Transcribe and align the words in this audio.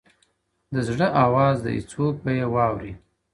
•د 0.73 0.75
زړه 0.87 1.07
آواز 1.25 1.55
دی 1.65 1.77
څوک 1.91 2.13
به 2.23 2.31
یې 2.39 2.45
واوري؟- 2.53 2.91